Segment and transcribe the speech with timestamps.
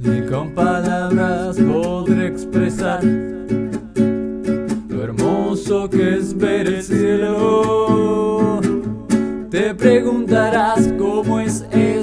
[0.00, 3.04] ni con palabras podré expresar
[4.88, 8.60] lo hermoso que es ver el cielo.
[9.50, 11.99] Te preguntarás cómo es él.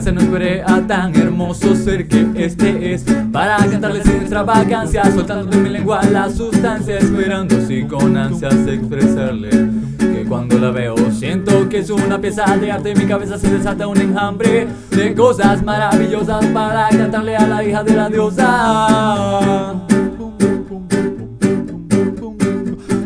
[0.00, 3.04] Desde la distancia no esperé a tan hermoso ser que este es.
[3.30, 9.50] Para cantarle sin extravagancia Soltando de mi lengua la sustancia Esperando así con ansias expresarle
[9.98, 12.92] Que cuando la veo siento que es una pieza de arte.
[12.92, 17.84] En mi cabeza se desata un enjambre De cosas maravillosas Para cantarle a la hija
[17.84, 19.74] de la diosa.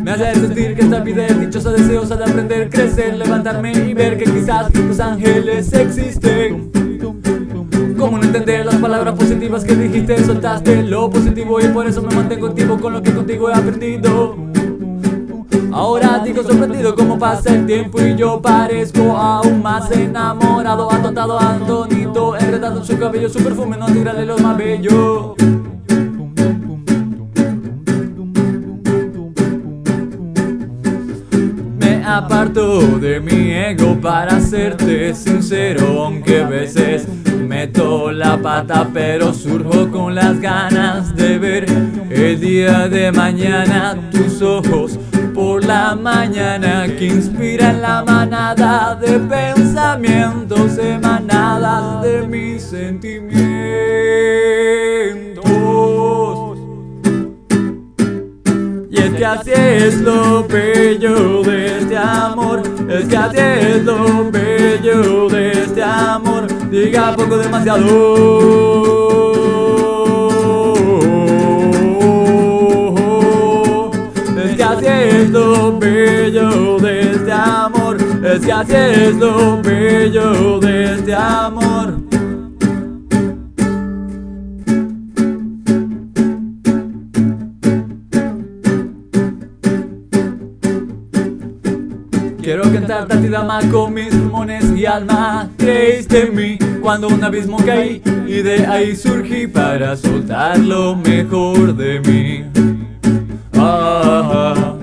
[0.05, 4.19] Me hace sentir que esta vida es dichosa, deseosa de aprender, crecer, levantarme y ver
[4.19, 6.84] que quizás los ángeles existen.
[8.05, 10.23] ¿Cómo no entender las palabras positivas que dijiste?
[10.23, 14.37] Soltaste lo positivo y por eso me mantengo activo con lo que contigo he aprendido.
[15.73, 22.37] Ahora digo sorprendido cómo pasa el tiempo y yo parezco aún más enamorado, atontado, antonito,
[22.37, 25.35] enredado en su cabello, su perfume no tirarle lo más bello.
[31.79, 37.09] Me aparto de mi ego para serte sincero, aunque a veces
[37.65, 41.65] meto la pata, pero surjo con las ganas de ver
[42.11, 44.99] el día de mañana tus ojos
[45.33, 53.35] por la mañana que inspiran la manada de pensamientos emanadas de mis sentimientos.
[58.91, 64.31] Y es que así es lo bello de este amor Es que así es lo
[64.31, 65.34] bello de
[66.75, 67.79] Diga poco demasiado.
[74.45, 77.97] Es que así es lo bello de este amor.
[78.25, 82.14] Es que así es lo bello de este amor
[92.45, 97.57] Quiero cantar ti dama con mis pulmones y alma Creíste en mí cuando un abismo
[97.65, 102.45] caí Y de ahí surgí para soltar lo mejor de mí
[103.57, 104.75] Ah.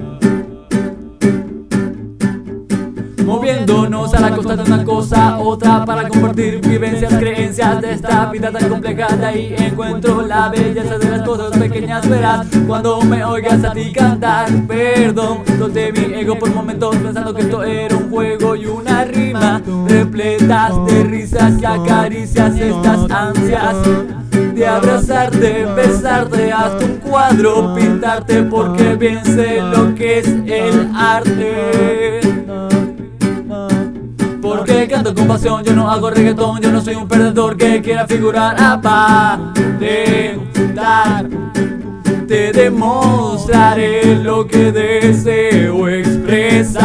[3.24, 8.52] Moviéndonos a la costa de una cosa otra Para compartir vivencias, creencias de esta vida
[8.52, 13.64] tan compleja De ahí encuentro la belleza de las cosas pequeñas Verás cuando me oigas
[13.64, 18.56] a ti cantar Perdón, solté mi ego por momentos Pensando que esto era un juego
[18.56, 23.76] y una rima Repletas de risas y acaricias estas ansias
[24.56, 32.31] de abrazarte, besarte, hasta un cuadro, pintarte porque bien sé lo que es el arte.
[35.14, 39.52] Pasión, yo no hago reggaetón, yo no soy un perdedor que quiera figurar aparentar.
[42.28, 46.82] Te demostraré lo que deseo expresar.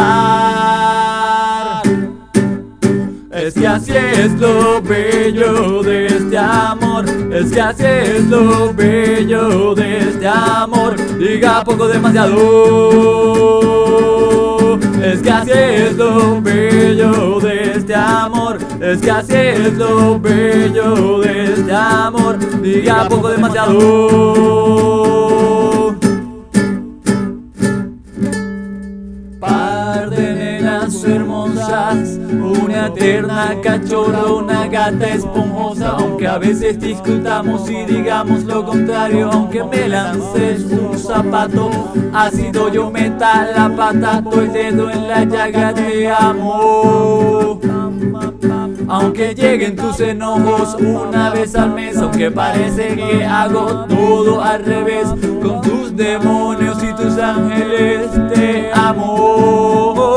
[3.31, 9.75] Es que así es lo bello de este amor Es que así es lo bello
[9.75, 12.35] de este amor Diga poco demasiado
[15.03, 17.76] Es que así es lo bello de
[18.87, 23.75] Es que así es lo bello de este amor Diga poco demasiado
[29.41, 35.89] Par de nenas hermosas, una eterna cachorra, una gata esponjosa.
[35.89, 41.69] Aunque a veces discutamos y digamos lo contrario, aunque me lances un zapato,
[42.13, 47.59] ácido yo meta la pata, el dedo en la llaga te amo.
[48.89, 55.07] Aunque lleguen tus enojos una vez al mes, aunque parece que hago todo al revés,
[55.41, 60.15] con tus demonios y tus ángeles te amo.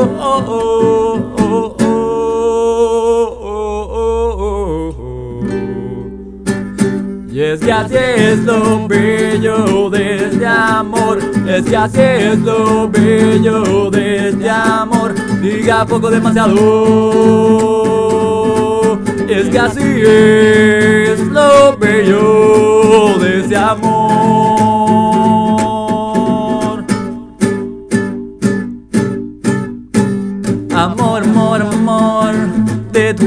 [7.29, 12.89] Y es que así es lo bello de este amor, es que así es lo
[12.89, 18.10] bello de este amor, diga poco demasiado.
[19.31, 24.03] Es que así es lo bello de este amor.
[30.75, 31.61] Amor, amor,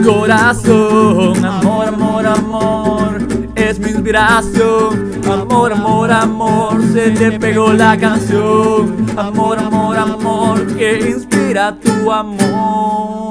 [0.05, 1.43] corazón.
[1.43, 3.19] Amor, amor, amor,
[3.55, 5.11] es mi inspiración.
[5.27, 9.07] Amor, amor, amor, se te pegó la canción.
[9.17, 13.24] Amor, amor, amor, que inspira tu amor.